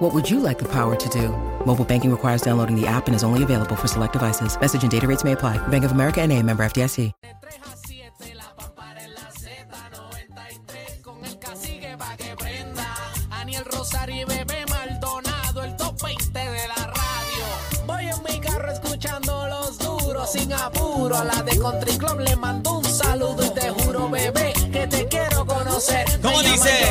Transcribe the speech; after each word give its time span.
What 0.00 0.14
would 0.14 0.30
you 0.30 0.40
like 0.40 0.58
the 0.58 0.64
power 0.64 0.96
to 0.96 1.08
do? 1.10 1.28
Mobile 1.66 1.84
banking 1.84 2.10
requires 2.10 2.40
downloading 2.40 2.74
the 2.74 2.86
app 2.86 3.06
and 3.06 3.14
is 3.14 3.22
only 3.22 3.42
available 3.42 3.76
for 3.76 3.86
select 3.86 4.14
devices. 4.14 4.58
Message 4.58 4.82
and 4.82 4.90
data 4.90 5.06
rates 5.06 5.24
may 5.24 5.32
apply. 5.32 5.58
Bank 5.68 5.84
of 5.84 5.92
America 5.92 6.22
and 6.22 6.32
a 6.32 6.42
member 6.42 6.64
FDIC. 6.64 7.12
De 7.20 7.36
3 7.38 7.60
a 7.60 7.76
7, 7.76 8.34
la 8.34 8.54
pampara 8.56 9.04
en 9.04 9.14
la 9.14 9.28
Z93, 9.30 11.02
con 11.02 11.22
el 11.22 11.38
cacique 11.38 11.98
pa' 11.98 12.16
que 12.16 12.34
prenda. 12.34 12.96
Aniel 13.30 13.62
Rosario 13.66 14.26
Bebé 14.26 14.64
Maldonado, 14.70 15.64
el 15.64 15.76
top 15.76 16.02
20 16.02 16.32
de 16.32 16.68
la 16.68 16.86
radio. 16.86 17.44
Voy 17.86 18.06
en 18.06 18.22
mi 18.22 18.40
carro 18.40 18.72
escuchando 18.72 19.48
los 19.48 19.76
duros, 19.76 20.32
sin 20.32 20.50
apuro. 20.54 21.14
A 21.14 21.24
la 21.24 21.42
de 21.42 21.58
Country 21.58 21.98
Club 21.98 22.20
le 22.20 22.36
mando 22.36 22.78
un 22.78 22.84
saludo 22.86 23.44
y 23.44 23.50
te 23.50 23.68
juro, 23.68 24.08
bebé, 24.08 24.54
que 24.72 24.86
te 24.86 25.08
quiero 25.08 25.44
conocer. 25.44 26.06
¿Cómo 26.22 26.40
dice? 26.40 26.88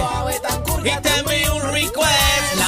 un 1.52 1.62
request. 1.74 2.59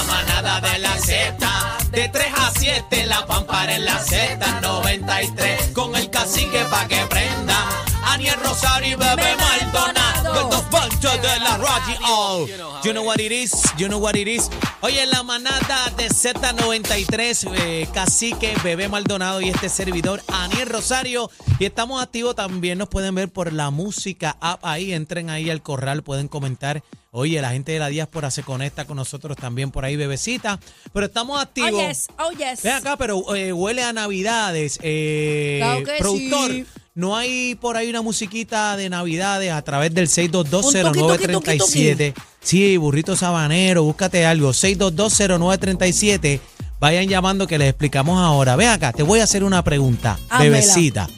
De 1.40 1.46
la 1.46 1.78
Z. 1.78 1.92
De 1.92 2.10
3 2.10 2.34
a 2.36 2.52
7, 2.58 3.06
la 3.06 3.26
pampara 3.26 3.76
en 3.76 3.86
la 3.86 4.00
Z93. 4.04 5.74
Con 5.74 5.96
el 5.96 6.10
cacique 6.10 6.64
pa' 6.70 6.88
que 6.88 7.06
prenda. 7.08 7.58
Aniel 8.06 8.36
Rosario 8.44 8.94
y 8.94 8.96
Bebé 8.96 9.36
Maldonado. 9.38 10.50
Los 10.50 10.62
panchos 10.64 11.22
de 11.22 11.40
la 11.40 11.58
radio. 11.58 12.48
You 12.84 12.92
know 12.94 13.06
what 13.06 13.20
it 13.20 13.32
is. 13.32 13.52
You 13.78 13.88
know 13.88 14.00
what 14.00 14.16
it 14.16 14.28
is. 14.28 14.50
Oye, 14.82 15.06
la 15.06 15.22
manada 15.24 15.92
de 15.98 16.08
Z93. 16.10 17.48
eh, 17.56 17.88
cacique, 17.94 18.56
Bebé 18.64 18.88
Maldonado 18.90 19.42
y 19.42 19.50
este 19.50 19.70
servidor, 19.70 20.24
Aniel 20.28 20.70
Rosario. 20.70 21.30
Y 21.60 21.66
estamos 21.66 22.02
activos 22.02 22.36
también. 22.36 22.78
Nos 22.78 22.90
pueden 22.90 23.14
ver 23.16 23.30
por 23.30 23.54
la 23.54 23.70
música 23.70 24.38
app 24.40 24.66
ahí. 24.66 24.94
Entren 24.94 25.30
ahí 25.30 25.50
al 25.50 25.62
corral. 25.62 26.04
Pueden 26.04 26.28
comentar. 26.28 26.84
Oye, 27.14 27.42
la 27.42 27.50
gente 27.52 27.74
de 27.74 27.80
la 27.80 27.90
diáspora 27.90 28.32
se 28.32 28.42
conecta 28.42 28.86
con 28.86 28.96
nosotros 28.96 29.36
también 29.36 29.70
por 29.70 29.84
ahí, 29.84 29.98
bebecita. 29.98 30.62
Pero 30.94 31.08
estamos 31.08 31.42
activos. 31.42 31.74
Oh, 31.74 31.88
yes. 31.88 32.08
Oh, 32.18 32.32
yes. 32.32 32.64
Ven 32.64 32.72
acá, 32.74 32.96
pero 32.96 33.36
eh, 33.36 33.52
huele 33.52 33.84
a 33.84 33.92
Navidades. 33.92 34.80
Eh, 34.82 35.58
Claro 35.62 35.84
que 35.84 35.98
productor, 36.00 36.52
sí. 36.52 36.66
no 36.96 37.18
hay 37.18 37.56
por 37.56 37.76
ahí 37.76 37.90
una 37.90 38.02
musiquita 38.02 38.78
de 38.78 38.90
Navidades 38.90 39.52
a 39.52 39.62
través 39.62 39.94
del 39.94 40.08
Un 40.08 40.32
toqui, 40.32 41.28
toqui, 41.28 41.52
6220937. 41.60 42.14
Sí, 42.40 42.78
burrito 42.78 43.18
sabanero, 43.18 43.84
búscate 43.84 44.26
algo. 44.26 44.52
6220937. 44.52 46.40
Vayan 46.80 47.10
llamando 47.10 47.46
que 47.46 47.58
les 47.58 47.68
explicamos 47.68 48.22
ahora. 48.22 48.56
Ven 48.56 48.70
acá, 48.70 48.94
te 48.94 49.04
voy 49.04 49.20
a 49.20 49.26
hacer 49.26 49.44
una 49.44 49.62
pregunta, 49.66 50.18
bebecita. 50.40 51.10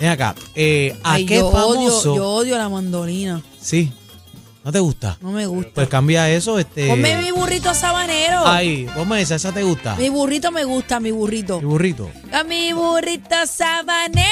Ven 0.00 0.08
acá, 0.08 0.34
eh, 0.56 0.98
¿a 1.04 1.12
Ay, 1.14 1.24
qué 1.24 1.36
yo 1.36 1.52
famoso? 1.52 2.12
Odio, 2.12 2.16
yo 2.16 2.30
odio 2.30 2.58
la 2.58 2.68
mandolina. 2.68 3.40
Sí, 3.60 3.92
¿no 4.66 4.72
te 4.72 4.80
gusta? 4.80 5.16
No 5.20 5.30
me 5.30 5.46
gusta. 5.46 5.70
Pues 5.74 5.88
cambia 5.88 6.28
eso, 6.28 6.58
este. 6.58 6.88
Ponme 6.88 7.16
mi 7.18 7.30
burrito 7.30 7.72
sabanero. 7.72 8.44
Ahí, 8.44 8.88
ponme 8.96 9.20
esa, 9.22 9.36
esa 9.36 9.52
te 9.52 9.62
gusta. 9.62 9.94
Mi 9.94 10.08
burrito 10.08 10.50
me 10.50 10.64
gusta, 10.64 10.98
mi 10.98 11.12
burrito. 11.12 11.60
Mi 11.60 11.66
burrito. 11.66 12.10
A 12.32 12.42
mi 12.42 12.72
burrito 12.72 13.36
sabanero. 13.46 14.26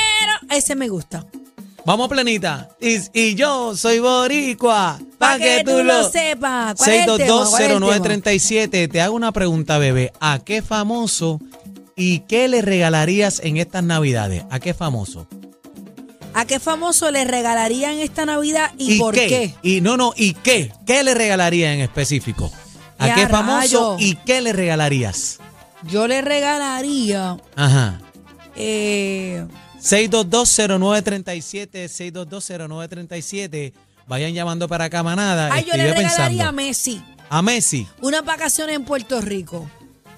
Ese 0.50 0.74
me 0.74 0.88
gusta. 0.88 1.24
Vamos 1.86 2.08
plenita. 2.08 2.68
Y, 2.80 2.96
y 3.12 3.36
yo 3.36 3.76
soy 3.76 4.00
boricua. 4.00 4.98
Pa' 5.18 5.34
Pa' 5.34 5.38
que, 5.38 5.62
tú 5.64 5.84
lo 5.84 6.10
sepas. 6.10 6.74
¿Cuál 6.78 6.90
es 6.90 7.06
el 7.06 7.16
tema? 7.16 7.46
¿Cuál 7.48 7.62
es 7.62 7.70
el 7.70 7.78
tema? 7.78 7.90
6220937. 7.96 8.90
Te 8.90 9.00
hago 9.00 9.14
una 9.14 9.30
pregunta, 9.30 9.78
bebé. 9.78 10.12
¿A 10.18 10.40
qué 10.40 10.62
famoso 10.62 11.38
y 11.94 12.20
qué 12.20 12.48
le 12.48 12.60
regalarías 12.60 13.38
en 13.44 13.58
estas 13.58 13.84
navidades? 13.84 14.42
¿A 14.50 14.58
qué 14.58 14.74
famoso? 14.74 15.28
¿A 16.34 16.44
qué 16.46 16.58
famoso 16.60 17.10
le 17.10 17.24
regalarían 17.24 17.98
esta 17.98 18.26
Navidad 18.26 18.72
y, 18.76 18.98
por 18.98 19.14
qué? 19.14 19.54
Y 19.62 19.80
no, 19.80 19.96
no, 19.96 20.12
¿y 20.16 20.34
qué? 20.34 20.72
¿Qué 20.86 21.02
le 21.04 21.14
regalaría 21.14 21.72
en 21.72 21.80
específico? 21.80 22.50
¿A 22.98 23.06
Ya, 23.08 23.14
qué 23.14 23.28
famoso 23.28 23.94
rayo. 23.94 23.96
y 23.98 24.16
qué 24.16 24.40
le 24.40 24.52
regalarías? 24.52 25.38
Yo 25.84 26.06
le 26.08 26.20
regalaría. 26.22 27.36
Ajá. 27.56 28.00
Eh, 28.56 29.46
6220937, 29.80 31.88
6220937. 31.88 33.72
Vayan 34.06 34.34
llamando 34.34 34.68
para 34.68 34.84
acá, 34.86 35.02
manada. 35.02 35.48
ay, 35.52 35.64
yo 35.70 35.76
le 35.76 35.92
regalaría 35.94 36.48
a. 36.48 36.52
Messi 36.52 37.02
A 37.30 37.42
Messi. 37.42 37.86
unas 38.02 38.24
vacaciones 38.24 38.76
en 38.76 38.84
Puerto 38.84 39.20
Rico. 39.20 39.68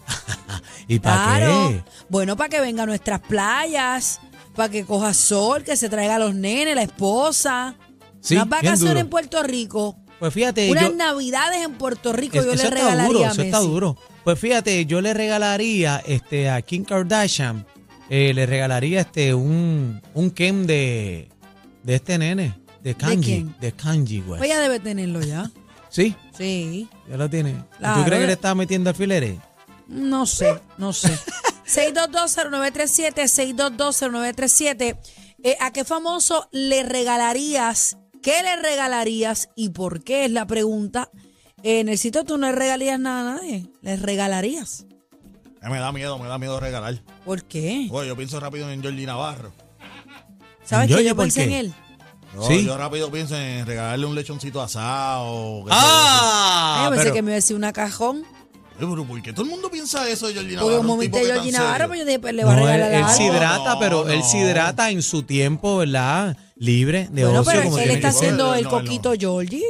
¿Y 0.89 0.99
para 0.99 1.37
Claro. 1.39 1.69
qué? 1.71 1.83
Bueno, 2.09 2.37
para 2.37 2.49
que 2.49 2.61
venga 2.61 2.83
a 2.85 2.87
nuestras 2.87 3.21
playas, 3.21 4.21
para 4.57 4.69
que 4.71 4.85
coja 4.85 5.13
sol, 5.15 5.63
que 5.63 5.77
se 5.77 5.89
traiga 5.89 6.17
a 6.17 6.19
los 6.19 6.35
nenes, 6.35 6.75
la 6.75 6.83
esposa. 6.83 7.77
Sí, 8.21 8.35
unas 8.35 8.49
vacaciones 8.49 9.03
en 9.03 9.09
Puerto 9.09 9.43
Rico. 9.43 9.97
Pues 10.19 10.33
fíjate, 10.33 10.71
Unas 10.71 10.85
yo, 10.85 10.95
navidades 10.95 11.63
en 11.63 11.75
Puerto 11.75 12.13
Rico 12.13 12.39
es- 12.39 12.45
yo 12.47 12.53
eso 12.53 12.63
le 12.63 12.69
está 12.69 12.75
regalaría 12.75 13.07
duro, 13.09 13.19
a 13.21 13.27
eso 13.29 13.37
Messi. 13.37 13.47
está 13.49 13.59
duro. 13.61 13.97
Pues 14.25 14.39
fíjate, 14.39 14.87
yo 14.87 15.01
le 15.03 15.13
regalaría 15.15 16.03
este 16.07 16.49
a 16.51 16.63
Kim 16.63 16.85
Kardashian, 16.85 17.67
eh, 18.09 18.33
le 18.35 18.47
regalaría 18.47 19.01
este 19.03 19.35
un, 19.35 20.01
un 20.15 20.31
Ken 20.31 20.67
de, 20.67 21.29
de 21.83 21.95
este 21.95 22.17
nene, 22.19 22.55
de 22.83 22.95
Kanji, 22.95 23.23
quién? 23.25 23.55
de 23.61 23.73
Kanji, 23.73 24.21
güey. 24.23 24.39
Pues 24.39 24.51
ella 24.51 24.61
debe 24.61 24.81
tenerlo 24.81 25.21
ya. 25.21 25.51
Sí, 25.91 26.15
Sí. 26.37 26.89
ya 27.09 27.17
lo 27.17 27.31
tiene. 27.31 27.51
¿Y 27.51 27.77
Claro. 27.79 28.01
¿Tú 28.01 28.05
crees 28.07 28.21
que 28.23 28.27
le 28.27 28.33
está 28.35 28.55
metiendo 28.55 28.91
alfileres? 28.91 29.39
No 29.87 30.27
sé, 30.27 30.59
no 30.79 30.93
sé. 30.93 31.17
6220937, 31.67 33.29
6220937. 33.29 34.99
Eh, 35.43 35.57
¿A 35.61 35.73
qué 35.73 35.85
famoso 35.85 36.49
le 36.53 36.83
regalarías? 36.83 37.99
¿Qué 38.23 38.43
le 38.43 38.57
regalarías 38.57 39.49
y 39.55 39.69
por 39.71 40.03
qué? 40.03 40.25
Es 40.25 40.31
la 40.31 40.47
pregunta. 40.47 41.11
Eh, 41.63 41.81
en 41.81 41.89
el 41.89 41.99
sitio 41.99 42.25
tú 42.25 42.39
no 42.39 42.47
le 42.49 42.53
regalarías 42.53 42.99
nada 42.99 43.33
a 43.33 43.35
nadie. 43.37 43.67
¿Le 43.83 43.97
regalarías? 43.97 44.87
Eh, 45.63 45.69
me 45.69 45.79
da 45.79 45.93
miedo, 45.93 46.19
me 46.19 46.29
da 46.29 46.39
miedo 46.39 46.59
regalar. 46.61 47.03
¿Por 47.25 47.45
qué? 47.45 47.89
Oye, 47.91 48.09
yo 48.09 48.17
pienso 48.17 48.41
rápido 48.41 48.71
en 48.71 48.83
Jordi 48.83 49.07
Navarro. 49.07 49.53
¿Sabes 50.65 50.89
Yo, 50.91 50.97
que 50.97 51.05
yo, 51.05 51.11
yo 51.11 51.17
¿por 51.17 51.25
pensé 51.27 51.41
qué? 51.41 51.47
en 51.47 51.53
él? 51.67 51.75
No, 52.35 52.43
¿Sí? 52.43 52.65
Yo 52.65 52.77
rápido 52.77 53.11
pienso 53.11 53.37
en 53.37 53.65
regalarle 53.67 54.05
un 54.05 54.15
lechoncito 54.17 54.61
asado. 54.61 55.65
que 55.65 55.71
¡Ah! 55.73 56.83
Yo 56.85 56.91
pensé 56.91 57.05
pero- 57.05 57.15
que 57.15 57.23
me 57.23 57.31
iba 57.31 57.35
a 57.35 57.37
decir 57.37 57.55
una 57.57 57.73
cajón. 57.73 58.25
Pero 58.79 59.05
¿por 59.05 59.23
qué 59.23 59.33
todo 59.33 59.45
el 59.45 59.51
mundo 59.51 59.71
piensa 59.71 60.07
eso 60.09 60.27
de 60.29 60.35
Jordi 60.35 60.57
Navarro? 60.57 60.83
Porque 60.83 60.93
Un 61.07 61.11
que 61.11 61.25
Georgie 61.25 61.53
tan 61.53 61.63
Navarro, 61.63 61.87
pues 61.89 62.01
yo 62.01 62.07
dije, 62.07 62.19
pues 62.19 62.35
le 62.35 62.45
va 62.45 62.53
a 62.53 62.57
No, 62.57 62.63
él, 62.63 62.67
regalar 62.75 62.93
él 62.93 63.03
algo. 63.05 63.17
se 63.17 63.23
hidrata, 63.25 63.75
No, 63.75 63.79
pero 63.81 64.09
él 64.09 64.23
se 64.23 64.39
hidrata 64.39 64.91
en 64.91 65.03
su 65.03 65.23
tiempo, 65.23 65.79
¿verdad? 65.79 66.37
Libre 66.57 67.09
de 67.11 67.25
Bueno, 67.25 67.41
ocio, 67.41 67.53
pero 67.53 67.65
como 67.65 67.79
él 67.79 67.91
está 67.91 68.09
haciendo 68.09 68.55
el 68.55 68.67
coquito 68.69 69.13
Georgie. 69.19 69.63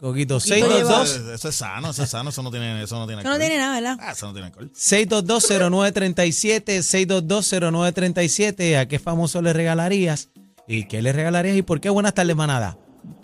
Coquito, 0.00 0.34
Coquito 0.38 0.40
622 0.40 1.10
Eso, 1.34 1.48
es 1.48 1.54
sano, 1.56 1.90
eso 1.90 2.04
es 2.04 2.10
sano, 2.10 2.30
eso 2.30 2.40
no 2.42 2.50
tiene, 2.52 2.82
eso 2.82 2.96
no 2.98 3.06
tiene 3.06 3.22
Eso 3.22 3.30
no 3.30 3.38
tiene 3.38 3.58
nada, 3.58 3.74
¿verdad? 3.80 3.98
Ah, 4.00 4.12
eso 4.12 4.26
no 4.26 4.32
tiene 4.32 4.46
alcohol. 4.46 4.70
6220937, 4.72 6.82
6220937, 6.82 8.76
¿a 8.78 8.86
qué 8.86 8.98
famoso 8.98 9.42
le 9.42 9.52
regalarías? 9.52 10.30
¿Y 10.66 10.84
qué 10.84 11.02
le 11.02 11.12
regalarías 11.12 11.56
y 11.56 11.62
por 11.62 11.80
qué? 11.80 11.90
Buenas 11.90 12.14
tardes, 12.14 12.36
manada. 12.36 12.78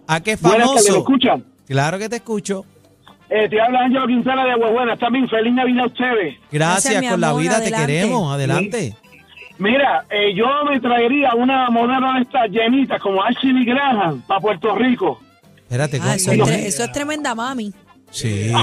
¿A 0.06 0.21
qué 0.21 0.37
Buenas 0.37 0.69
tardes, 0.69 0.84
¿me 0.84 0.91
famoso? 0.91 0.99
escuchan? 0.99 1.44
Claro 1.67 1.99
que 1.99 2.09
te 2.09 2.17
escucho. 2.17 2.65
Eh, 3.31 3.49
te 3.49 3.61
habla 3.61 3.81
Ángelo 3.81 4.07
Quintana 4.07 4.45
de 4.45 4.55
Huehuenas. 4.55 4.99
También 4.99 5.29
feliz 5.29 5.53
Navidad 5.55 5.85
a 5.85 5.87
ustedes. 5.87 6.37
Gracias, 6.53 7.03
con 7.11 7.21
la 7.21 7.33
vida 7.35 7.57
adelante. 7.57 7.71
te 7.71 7.87
queremos. 7.87 8.33
Adelante. 8.35 8.95
Mira, 9.59 10.05
eh, 10.11 10.35
yo 10.35 10.47
me 10.69 10.81
traería 10.81 11.33
una 11.35 11.71
modelo 11.71 12.12
de 12.15 12.21
estas 12.23 12.51
llenitas 12.51 13.01
como 13.01 13.23
Ashley 13.23 13.65
Graham 13.65 14.21
para 14.26 14.41
Puerto 14.41 14.75
Rico. 14.75 15.21
Espérate, 15.56 15.99
Ah, 16.03 16.15
eso, 16.17 16.32
es 16.32 16.38
¿cómo 16.38 16.50
tre- 16.50 16.55
es? 16.56 16.67
eso 16.75 16.85
es 16.85 16.93
tremenda 16.93 17.35
mami. 17.35 17.73
Sí. 18.11 18.53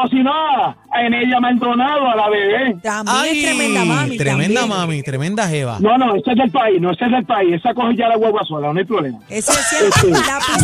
O 0.00 0.06
si 0.06 0.16
no, 0.22 0.76
en 0.94 1.12
ella 1.12 1.40
Maldonado 1.40 2.08
a 2.08 2.14
la 2.14 2.28
bebé. 2.28 2.76
También 2.82 3.36
es 3.36 3.42
tremenda 3.44 3.84
mami. 3.84 4.16
Tremenda 4.16 4.60
también. 4.60 4.78
mami, 4.80 5.02
tremenda 5.02 5.48
jeva. 5.48 5.78
No, 5.80 5.98
no, 5.98 6.14
ese 6.14 6.30
es 6.32 6.36
del 6.36 6.50
país, 6.52 6.80
no, 6.80 6.92
ese 6.92 7.06
es 7.06 7.10
del 7.10 7.24
país. 7.24 7.54
Esa 7.54 7.74
coge 7.74 7.96
ya 7.96 8.06
la 8.08 8.16
hueva 8.16 8.44
sola, 8.44 8.72
no 8.72 8.78
hay 8.78 8.84
problema. 8.84 9.18
Lápiz 9.28 9.34
y 9.34 9.90
corre, 9.90 10.12
papi. 10.12 10.62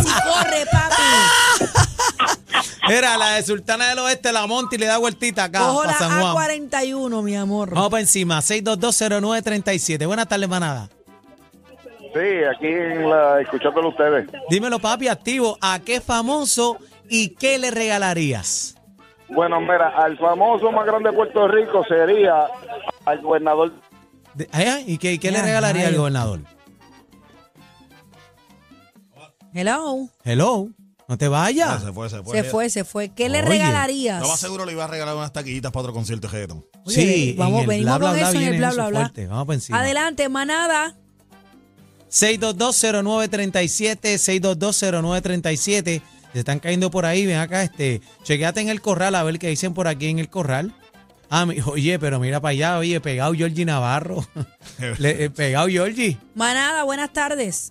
Era 2.94 3.17
la 3.17 3.31
de 3.32 3.43
Sultana 3.43 3.88
del 3.88 3.99
Oeste, 3.99 4.32
la 4.32 4.46
monta 4.46 4.75
y 4.76 4.79
le 4.79 4.87
da 4.87 4.99
vueltita 4.99 5.44
acá 5.44 5.61
Cojo 5.61 5.81
para 5.81 5.93
la 5.93 5.99
San 5.99 6.20
Juan. 6.20 6.37
A41, 6.37 7.23
mi 7.23 7.35
amor. 7.37 7.70
Vamos 7.70 7.91
para 7.91 8.00
encima, 8.00 8.38
6220937. 8.38 10.06
Buenas 10.06 10.29
tardes, 10.29 10.49
manada. 10.49 10.88
Sí, 12.12 12.44
aquí 12.55 12.69
en 12.69 13.11
la, 13.11 13.41
escuchándolo 13.41 13.88
ustedes. 13.88 14.29
Dímelo, 14.49 14.79
papi, 14.79 15.08
activo. 15.08 15.58
¿A 15.61 15.81
qué 15.81 16.00
famoso 16.00 16.79
y 17.08 17.31
qué 17.31 17.58
le 17.58 17.73
regalarías? 17.73 18.76
Bueno, 19.29 19.61
mira, 19.61 19.88
al 19.96 20.17
famoso 20.19 20.70
más 20.70 20.87
grande 20.87 21.11
de 21.11 21.17
Puerto 21.17 21.49
Rico 21.49 21.82
sería 21.88 22.46
al 23.05 23.20
gobernador. 23.20 23.73
De- 24.35 24.49
¿eh? 24.52 24.85
¿Y 24.87 24.99
qué, 24.99 25.19
qué 25.19 25.32
le 25.32 25.38
Ya, 25.38 25.44
regalaría 25.44 25.88
al 25.88 25.96
gobernador? 25.96 26.41
Hello. 29.52 30.08
Hello. 30.25 30.69
No 31.06 31.19
te 31.19 31.27
Ah, 31.27 31.29
vayas. 31.29 31.83
se 31.83 31.93
fue, 31.93 32.09
se 32.09 32.23
fue. 32.23 32.39
Se 32.43 32.45
fue, 32.45 32.71
se 32.71 32.85
fue. 32.85 33.09
¿Qué 33.11 33.29
le 33.29 33.41
Oye, 33.41 33.49
regalarías? 33.49 34.23
Lo 34.23 34.29
más 34.29 34.41
seguro 34.41 34.65
le 34.65 34.73
iba 34.73 34.85
a 34.85 34.87
regalar 34.87 35.15
unas 35.17 35.33
taquillitas 35.33 35.71
para 35.71 35.83
otro 35.83 35.93
concierto 35.93 36.29
de 36.29 36.33
reggaetón. 36.33 36.65
Oye, 36.87 36.95
sí, 36.95 37.35
vamos, 37.39 37.59
en 37.59 37.62
el 37.65 37.69
venimos 37.69 37.99
bla, 37.99 37.99
bla, 37.99 38.09
con 38.09 38.19
bla 38.19 38.29
eso 38.31 38.39
en 38.41 38.45
el 38.53 38.56
bla, 38.59 38.71
bla, 38.73 38.89
bla. 38.89 39.12
Vamos 39.29 39.47
para 39.47 39.55
encima. 39.55 39.81
Adelante, 39.81 40.29
manada. 40.31 40.97
6220937, 42.11 44.19
6220937. 44.19 46.03
Se 46.33 46.39
están 46.39 46.59
cayendo 46.59 46.91
por 46.91 47.06
ahí, 47.06 47.27
ven 47.27 47.39
acá, 47.39 47.62
este, 47.62 48.01
chequeate 48.25 48.61
en 48.61 48.69
el 48.69 48.81
corral 48.81 49.15
a 49.15 49.23
ver 49.23 49.39
qué 49.39 49.49
dicen 49.49 49.75
por 49.75 49.87
aquí 49.89 50.09
en 50.09 50.19
el 50.19 50.29
corral. 50.29 50.75
Ah, 51.31 51.47
mi- 51.47 51.61
oye, 51.67 51.99
pero 51.99 52.19
mira 52.19 52.41
para 52.41 52.51
allá, 52.51 52.79
oye, 52.79 53.01
pegado 53.01 53.33
Georgie 53.35 53.65
Navarro. 53.65 54.27
Le- 54.99 55.25
eh, 55.25 55.31
pegado 55.31 55.69
Georgie. 55.69 56.19
Manada, 56.35 56.83
buenas 56.85 57.12
tardes. 57.12 57.71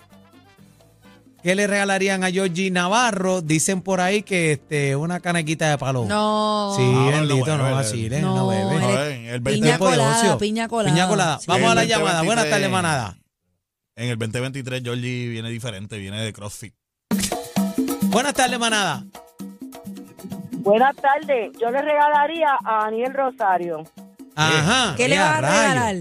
¿Qué 1.44 1.56
le 1.56 1.68
regalarían 1.68 2.24
a 2.24 2.31
Georgie 2.31 2.72
Navarro? 2.72 3.42
Dicen 3.42 3.81
por 3.81 4.00
ahí 4.00 4.24
que 4.24 4.54
este, 4.54 4.95
una 4.95 5.19
canequita 5.19 5.69
de 5.69 5.78
palo. 5.78 6.06
No. 6.06 6.74
Sí, 6.78 6.84
Ah, 6.95 7.10
bendito, 7.12 7.45
no 7.48 7.57
no 7.57 7.63
bebe. 7.66 7.75
vaciles, 7.75 8.22
No, 8.22 8.36
no, 8.36 8.48
bebe. 8.48 8.63
No, 8.80 9.00
el 9.01 9.42
20 9.42 9.51
Piña 9.51 9.78
colada, 9.78 10.38
piña 10.38 10.68
colada. 10.69 10.94
Piña 10.95 11.07
colada. 11.07 11.40
Sí. 11.40 11.45
Vamos 11.48 11.69
a 11.72 11.75
la 11.75 11.84
llamada. 11.84 12.19
2023. 12.19 12.25
Buenas 12.28 12.50
tardes, 12.50 12.69
manada. 12.72 13.18
En 13.95 14.10
el 14.10 14.18
2023 14.18 14.81
Georgie 14.84 15.28
viene 15.28 15.50
diferente, 15.50 15.98
viene 15.98 16.22
de 16.24 16.31
CrossFit. 16.34 16.74
Buenas 18.04 18.34
tardes, 18.34 18.57
manada. 18.57 19.04
Buenas 20.51 20.96
tardes. 20.96 21.51
Yo 21.60 21.69
le 21.72 21.81
regalaría 21.81 22.48
a 22.63 22.86
Daniel 22.86 23.13
Rosario 23.13 23.84
Ajá. 24.36 24.94
¿Qué 24.96 25.10
le 25.10 25.19
vas 25.19 25.38
a 25.38 25.42
regalar? 25.42 25.96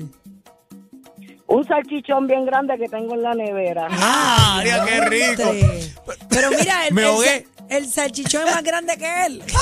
Un 1.54 1.66
salchichón 1.66 2.26
bien 2.26 2.44
grande 2.46 2.76
que 2.78 2.88
tengo 2.88 3.14
en 3.14 3.22
la 3.22 3.34
nevera. 3.34 3.88
¡Ah, 3.90 4.54
María, 4.56 4.84
qué 4.86 5.00
rico! 5.02 5.54
Pero 6.28 6.50
mira, 6.50 6.86
el, 6.88 6.94
Me 6.94 7.02
el 7.02 7.08
ahogué. 7.08 7.46
sa- 7.46 7.76
el 7.76 7.86
salchichón 7.90 8.46
es 8.48 8.54
más 8.54 8.62
grande 8.64 8.96
que 8.96 9.26
él. 9.26 9.42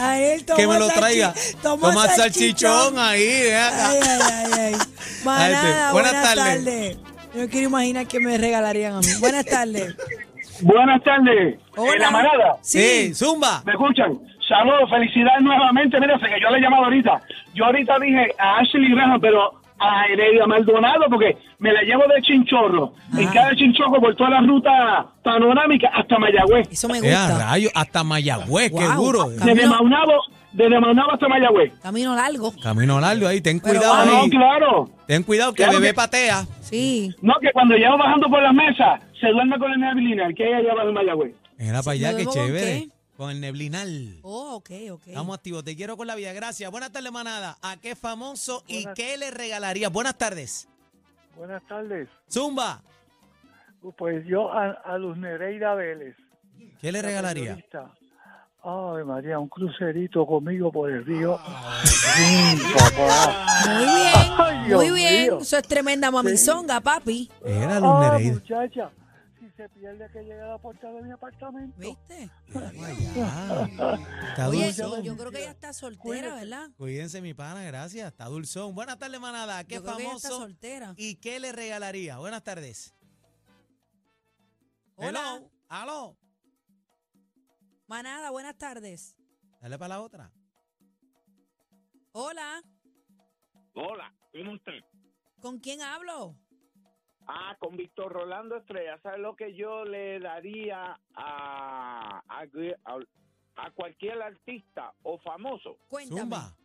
Ay, 0.00 0.22
él 0.24 0.44
Que 0.56 0.66
me 0.66 0.78
lo 0.78 0.88
traiga. 0.88 1.34
tomó 1.62 1.88
Toma 1.88 2.08
salchichón 2.08 2.98
ahí. 2.98 3.22
Ay, 3.50 3.52
ay, 3.52 4.00
ay, 4.02 4.52
ay. 4.58 4.74
Manada, 5.24 5.92
Buenas 5.92 6.12
buenas, 6.12 6.34
tardes. 6.34 6.64
tardes. 6.64 6.96
Yo 7.34 7.48
quiero 7.48 7.68
imaginar 7.68 8.06
que 8.06 8.20
me 8.20 8.36
regalarían 8.38 8.94
a 8.96 9.00
mí. 9.00 9.06
Buenas 9.20 9.44
tardes. 9.46 9.94
Buenas 10.60 11.02
tardes. 11.02 11.58
Hola. 11.76 11.92
¿En 11.94 11.98
la 12.00 12.10
manada? 12.10 12.56
Sí, 12.62 13.14
Zumba. 13.14 13.62
¿Me 13.64 13.72
escuchan? 13.72 14.18
Saludos, 14.52 14.90
felicidades 14.90 15.42
nuevamente. 15.42 15.98
Mira, 15.98 16.18
sé 16.18 16.26
que 16.26 16.40
yo 16.40 16.50
le 16.50 16.58
he 16.58 16.60
llamado 16.60 16.84
ahorita. 16.84 17.20
Yo 17.54 17.64
ahorita 17.64 17.98
dije 17.98 18.34
a 18.38 18.58
Ashley 18.58 18.90
Graham, 18.92 19.18
pero 19.20 19.52
a 19.78 20.04
Heredia 20.06 20.46
Maldonado, 20.46 21.06
porque 21.08 21.36
me 21.58 21.72
la 21.72 21.80
llevo 21.82 22.02
de 22.14 22.20
Chinchorro. 22.22 22.92
En 23.16 23.28
cada 23.28 23.54
Chinchorro 23.56 23.98
por 24.00 24.14
toda 24.14 24.30
la 24.30 24.40
ruta 24.42 25.06
panorámica 25.24 25.88
hasta 25.94 26.18
Mayagüez. 26.18 26.68
Eso 26.70 26.88
me 26.88 26.98
Eh, 26.98 27.00
gusta. 27.00 27.38
rayo, 27.50 27.70
hasta 27.74 28.04
Mayagüez, 28.04 28.70
qué 28.70 28.86
Wow. 28.86 28.94
duro. 29.04 29.18
Camino- 29.38 29.44
Desde 29.54 29.66
Maunabo, 29.68 30.12
desde 30.52 30.80
Maunabo 30.80 31.12
hasta 31.12 31.28
Mayagüez. 31.28 31.72
Camino 31.82 32.14
largo. 32.14 32.52
Camino 32.62 33.00
largo 33.00 33.26
ahí, 33.26 33.40
ten 33.40 33.58
Pero 33.58 33.80
cuidado 33.80 33.94
Ah, 33.94 34.04
no, 34.04 34.28
claro. 34.30 34.88
Ten 35.06 35.22
cuidado 35.22 35.52
que 35.52 35.62
Claro 35.64 35.78
bebé 35.78 35.88
que- 35.88 35.94
patea. 35.94 36.44
Sí. 36.60 37.10
No, 37.22 37.34
que 37.40 37.50
cuando 37.52 37.74
llevo 37.74 37.96
bajando 37.98 38.28
por 38.28 38.42
las 38.42 38.52
mesas, 38.54 39.00
se 39.18 39.28
duerme 39.28 39.58
con 39.58 39.72
el 39.72 39.80
neblina, 39.80 40.28
que 40.36 40.46
ella 40.46 40.60
lleva 40.60 40.82
en 40.84 40.92
Mayagüez. 40.92 41.34
Mira 41.58 41.82
para 41.82 41.92
allá, 41.94 42.12
¿Me 42.12 42.18
qué 42.18 42.26
chévere. 42.26 42.60
qué? 42.82 42.88
Con 43.22 43.30
el 43.30 43.40
neblinal. 43.40 44.18
Oh, 44.22 44.56
ok, 44.56 44.70
ok. 44.90 45.06
Estamos 45.06 45.36
activos. 45.36 45.62
Te 45.62 45.76
quiero 45.76 45.96
con 45.96 46.08
la 46.08 46.16
vida. 46.16 46.32
Gracias. 46.32 46.68
Buenas 46.72 46.90
tardes, 46.90 47.12
manada. 47.12 47.56
¿A 47.62 47.76
qué 47.76 47.94
famoso 47.94 48.64
y 48.66 48.84
qué 48.96 49.16
le 49.16 49.30
regalaría? 49.30 49.88
Buenas 49.90 50.18
tardes. 50.18 50.66
Buenas 51.36 51.62
tardes. 51.68 52.08
Zumba. 52.28 52.82
Pues 53.96 54.26
yo 54.26 54.52
a, 54.52 54.72
a 54.72 54.98
Luz 54.98 55.16
Nereida 55.18 55.72
Vélez. 55.76 56.16
¿Qué 56.80 56.90
le 56.90 57.00
la 57.00 57.06
regalaría? 57.06 57.54
periodista. 57.54 57.92
Ay, 58.64 59.04
María, 59.04 59.38
un 59.38 59.48
crucerito 59.48 60.26
conmigo 60.26 60.72
por 60.72 60.90
el 60.90 61.04
río. 61.06 61.38
Sí, 61.84 62.60
papá. 62.76 63.46
Muy 63.68 63.84
bien, 63.84 64.32
Ay, 64.36 64.68
muy 64.68 64.90
bien. 64.90 65.22
mío. 65.22 65.38
Eso 65.40 65.58
es 65.58 65.68
tremenda 65.68 66.10
mamizonga, 66.10 66.80
papi. 66.80 67.30
Era 67.44 67.78
Luz 67.78 67.88
Ah, 67.88 68.10
Nereida. 68.14 68.32
muchacha, 68.34 68.90
pierde 69.68 70.10
que 70.12 70.20
llegue 70.20 70.40
a 70.40 70.46
la 70.46 70.58
puerta 70.58 70.90
de 70.92 71.02
mi 71.02 71.10
apartamento. 71.10 71.78
¿Viste? 71.78 72.30
Ah, 72.54 73.68
Está 74.30 74.48
Oye, 74.48 74.66
dulzón. 74.66 75.02
yo 75.02 75.16
creo 75.16 75.30
que 75.30 75.38
ella 75.38 75.50
está 75.50 75.72
soltera, 75.72 76.34
¿verdad? 76.36 76.70
Cuídense, 76.76 77.20
mi 77.20 77.34
pana, 77.34 77.62
gracias. 77.64 78.08
Está 78.12 78.26
dulzón. 78.26 78.74
Buenas 78.74 78.98
tardes, 78.98 79.20
manada. 79.20 79.58
¿A 79.58 79.64
¿Qué 79.64 79.76
Yo 79.76 79.82
creo 79.82 79.96
que 79.96 80.02
ella 80.02 80.12
está 80.16 80.28
famoso 80.28 80.42
soltera. 80.46 80.94
y 80.96 81.16
qué 81.16 81.40
le 81.40 81.52
regalaría? 81.52 82.18
Buenas 82.18 82.42
tardes. 82.42 82.94
Hola. 84.96 85.36
Hello. 85.36 85.50
Aló. 85.68 86.16
Manada, 87.86 88.30
buenas 88.30 88.56
tardes. 88.56 89.16
Dale 89.60 89.78
para 89.78 89.88
la 89.96 90.02
otra. 90.02 90.32
Hola, 92.12 92.62
Hola, 93.74 94.14
¿cómo 94.32 94.52
usted? 94.52 94.72
¿con 95.40 95.58
quién 95.58 95.80
hablo? 95.80 96.36
Ah, 97.26 97.56
con 97.58 97.76
Víctor 97.76 98.12
Rolando 98.12 98.56
Estrella. 98.56 98.98
¿Sabes 99.02 99.20
lo 99.20 99.36
que 99.36 99.54
yo 99.54 99.84
le 99.84 100.18
daría 100.20 100.98
a, 101.14 102.22
a, 102.28 102.40
a- 102.84 102.98
a 103.56 103.70
cualquier 103.72 104.20
artista 104.22 104.92
o 105.02 105.18
famoso? 105.18 105.76
Cuéntame. 105.88 106.20
Zumba. 106.20 106.56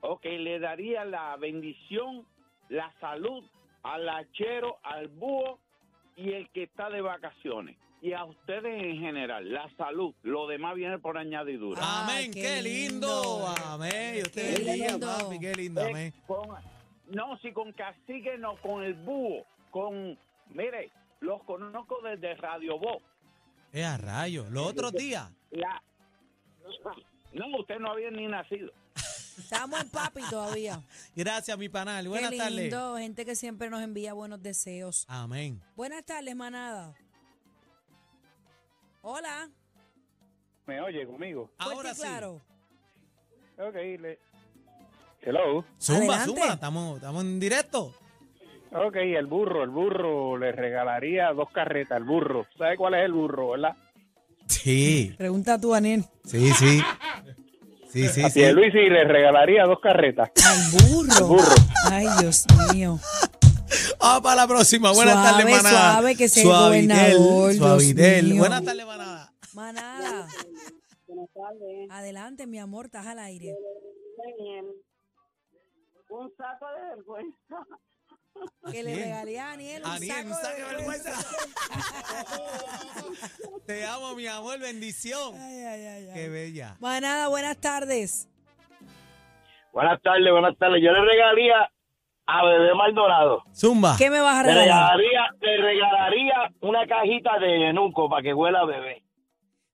Ok, 0.00 0.24
le 0.24 0.58
daría 0.60 1.04
la 1.04 1.36
bendición, 1.36 2.26
la 2.68 2.92
salud 3.00 3.42
al 3.82 4.08
hachero, 4.08 4.78
al 4.82 5.08
búho 5.08 5.58
y 6.16 6.32
el 6.32 6.48
que 6.50 6.64
está 6.64 6.90
de 6.90 7.00
vacaciones. 7.00 7.76
Y 8.02 8.12
a 8.12 8.24
ustedes 8.24 8.82
en 8.84 8.98
general, 8.98 9.50
la 9.50 9.68
salud. 9.78 10.14
Lo 10.22 10.46
demás 10.46 10.74
viene 10.74 10.98
por 10.98 11.16
añadidura. 11.16 11.80
Amén. 12.02 12.30
qué 12.32 12.42
Qué, 12.42 12.62
lindo. 12.62 13.06
lindo. 13.08 13.46
Amén. 13.64 14.16
Y 14.18 14.22
usted 14.22 14.56
Qué 14.58 14.62
lindo. 14.76 15.06
papi. 15.06 15.38
Qué 15.40 15.54
lindo. 15.54 15.80
Eh, 15.80 15.88
Amén. 15.90 16.14
No, 17.08 17.38
si 17.38 17.52
con 17.52 17.72
cacique 17.72 18.38
no, 18.38 18.56
con 18.60 18.82
el 18.82 18.94
búho, 18.94 19.44
con... 19.70 20.18
Mire, 20.50 20.90
los 21.20 21.42
conozco 21.44 22.00
desde 22.02 22.34
Radio 22.36 22.78
Voz. 22.78 23.02
Es 23.72 23.84
a 23.84 23.96
rayo. 23.96 24.46
Los 24.50 24.68
otros 24.68 24.92
días. 24.92 25.30
La... 25.50 25.82
No, 27.32 27.58
usted 27.58 27.78
no 27.78 27.92
había 27.92 28.10
ni 28.10 28.26
nacido. 28.26 28.70
Estamos 29.38 29.80
en 29.80 29.90
papi 29.90 30.22
todavía. 30.30 30.80
Gracias, 31.16 31.58
mi 31.58 31.68
panal. 31.68 32.08
Buenas 32.08 32.30
Qué 32.30 32.38
tardes. 32.38 32.54
lindo, 32.54 32.96
gente 32.96 33.24
que 33.24 33.34
siempre 33.34 33.68
nos 33.68 33.82
envía 33.82 34.12
buenos 34.12 34.42
deseos. 34.42 35.04
Amén. 35.08 35.60
Buenas 35.74 36.04
tardes, 36.04 36.36
manada. 36.36 36.94
Hola. 39.02 39.50
¿Me 40.66 40.80
oye 40.80 41.06
conmigo? 41.06 41.50
Ahora 41.58 41.94
sí. 41.94 42.00
claro. 42.00 42.40
Ok, 43.58 43.74
le... 43.74 44.18
Hello. 45.24 45.64
Zumba, 45.80 46.16
Adelante. 46.16 46.24
zumba. 46.40 46.54
Estamos, 46.54 46.96
estamos 46.96 47.22
en 47.24 47.40
directo. 47.40 47.94
Ok, 48.72 48.96
el 48.96 49.26
burro, 49.26 49.62
el 49.62 49.70
burro 49.70 50.36
le 50.36 50.52
regalaría 50.52 51.32
dos 51.32 51.48
carretas, 51.52 51.96
el 51.98 52.04
burro. 52.04 52.46
¿Sabe 52.58 52.76
cuál 52.76 52.94
es 52.94 53.04
el 53.04 53.12
burro, 53.12 53.50
verdad? 53.50 53.76
Sí. 54.48 55.14
Pregunta 55.16 55.60
tú, 55.60 55.70
Daniel. 55.70 56.04
Sí, 56.24 56.50
sí. 56.52 56.80
Sí, 57.88 58.08
sí, 58.08 58.22
a 58.22 58.30
sí. 58.30 58.50
Luis 58.52 58.74
le 58.74 59.04
regalaría 59.04 59.64
dos 59.64 59.78
carretas. 59.80 60.28
Al 60.44 60.82
burro. 60.92 61.26
burro. 61.28 61.54
Ay, 61.90 62.06
Dios 62.20 62.44
mío. 62.72 62.98
Vamos 64.00 64.22
para 64.22 64.36
la 64.42 64.46
próxima. 64.48 64.92
Buenas 64.92 65.14
Suave, 65.14 65.30
tardes, 65.44 65.56
manada. 65.62 65.92
suave, 65.92 66.16
que 66.16 66.28
sea 66.28 66.42
el 66.42 66.48
Suavitel, 66.48 66.88
gobernador, 67.16 67.50
Dios 67.52 67.56
Suavitel. 67.68 68.24
mío. 68.26 68.38
Buenas 68.40 68.64
tardes, 68.64 68.86
manada. 68.86 69.32
Manada. 69.54 70.28
Adelante, 71.90 72.46
mi 72.48 72.58
amor, 72.58 72.86
estás 72.86 73.06
al 73.06 73.20
aire. 73.20 73.54
Un 76.16 76.30
saco 76.36 76.66
de 76.70 76.80
vergüenza. 76.96 77.66
Que 78.70 78.82
le 78.82 78.94
regalé 78.96 79.38
a 79.40 79.46
Daniel 79.50 79.82
un 79.84 79.90
Aniel, 79.90 80.12
saco 80.16 80.28
un 80.28 80.34
saco 80.34 80.56
de 80.56 80.62
de 80.62 80.74
vergüenza. 80.74 81.12
Te 83.66 83.84
amo, 83.86 84.14
mi 84.14 84.26
amor. 84.26 84.58
Bendición. 84.58 85.34
Ay, 85.34 85.62
ay, 85.64 85.86
ay, 85.86 86.08
ay. 86.08 86.14
Qué 86.14 86.28
bella. 86.28 86.76
Manada, 86.80 87.28
buenas 87.28 87.56
tardes. 87.58 88.28
Buenas 89.72 90.00
tardes, 90.02 90.30
buenas 90.30 90.56
tardes. 90.58 90.82
Yo 90.82 90.92
le 90.92 91.00
regalaría 91.04 91.70
a 92.26 92.44
Bebé 92.44 92.74
Maldonado. 92.74 93.42
Zumba. 93.54 93.96
¿Qué 93.98 94.08
me 94.10 94.20
vas 94.20 94.36
a 94.38 94.42
Le 94.44 94.54
regalar? 94.54 94.96
regalaría, 94.96 95.36
le 95.40 95.56
regalaría 95.62 96.34
una 96.60 96.86
cajita 96.86 97.38
de 97.38 97.58
Yenuco 97.58 98.08
para 98.08 98.22
que 98.22 98.34
huela 98.34 98.60
a 98.60 98.64
bebé. 98.66 99.04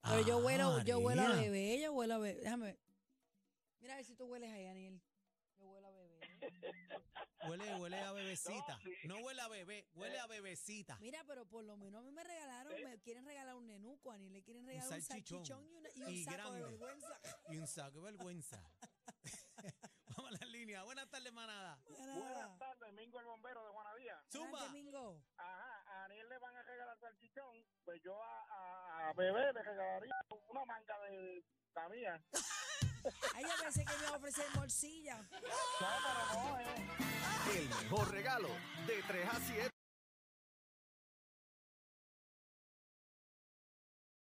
Pero 0.03 0.21
yo 0.27 0.39
huelo, 0.39 0.77
Ah, 0.79 0.83
yo 0.85 0.99
huelo 1.01 1.23
a 1.23 1.29
María. 1.29 1.43
bebé, 1.43 1.81
yo 1.83 1.93
huelo 1.93 2.15
a 2.15 2.19
bebé. 2.19 2.41
Déjame 2.41 2.65
ver. 2.67 2.79
Mira 3.81 3.95
a 3.95 3.97
ver 3.97 4.05
si 4.07 4.15
tú 4.15 4.25
hueles 4.27 4.51
ahí, 4.53 4.65
Daniel 4.65 5.01
huele 7.81 7.99
a 7.99 8.13
bebecita. 8.13 8.79
No, 9.05 9.19
huele 9.19 9.41
a 9.41 9.49
bebé, 9.49 9.87
huele 9.95 10.19
a 10.19 10.25
eh. 10.25 10.29
bebecita. 10.29 10.99
Mira, 11.01 11.25
pero 11.27 11.47
por 11.47 11.65
lo 11.65 11.77
menos 11.77 12.01
a 12.01 12.05
mí 12.05 12.13
me 12.13 12.25
regalaron, 12.25 12.73
eh. 12.73 12.85
me 12.85 13.01
quieren 13.01 13.25
regalar 13.25 13.57
un 13.57 13.67
nenuco, 13.67 14.11
a 14.11 14.19
ni 14.19 14.29
le 14.29 14.43
quieren 14.43 14.67
regalar 14.67 14.89
un, 14.89 14.95
un 14.95 15.03
salchichón, 15.03 15.67
y, 15.97 16.03
un 16.03 16.25
saco 16.25 16.53
de 16.53 16.63
vergüenza. 16.63 17.21
Y 17.49 17.57
un 17.57 17.67
saco 17.67 17.97
de 17.99 18.13
vergüenza. 18.13 18.63
Vamos 20.17 20.33
a 20.33 20.45
las 20.45 20.51
líneas. 20.51 20.85
Buenas 20.85 21.09
tardes, 21.09 21.33
manada. 21.33 21.79
Buenas, 21.87 22.59
tardes, 22.59 22.93
Mingo 22.95 23.21
el 23.21 23.27
bombero 23.27 23.65
de 23.65 23.71
Juanadía. 23.71 24.23
Zumba. 24.31 24.69
Mingo. 24.71 25.23
Ajá, 25.37 25.83
a 25.87 26.05
Aniel 26.05 26.29
le 26.29 26.39
van 26.39 26.57
a 26.57 26.63
regalar 26.63 26.99
salchichón, 26.99 27.65
pues 27.85 28.01
yo 28.03 28.21
a, 28.23 29.09
a 29.09 29.13
Bebé 29.15 29.53
le 29.53 29.63
regalaría 29.63 30.15
una 30.49 30.65
manga 30.65 30.99
de 31.01 31.45
la 31.75 31.89
mía. 31.89 32.23
Ay, 33.35 33.45
yo 33.45 33.62
pensé 33.62 33.85
que 33.85 33.97
me 33.97 34.02
iba 34.04 34.14
a 34.14 34.16
ofrecer 34.16 34.45
morcilla. 34.54 35.16
No, 35.16 35.88
pero 36.04 36.42
no, 36.42 36.61
eh. 36.61 36.87
El 37.57 37.69
mejor 37.69 38.11
regalo 38.11 38.49
de 38.87 39.02
3 39.02 39.28
a 39.28 39.40
7. 39.40 39.70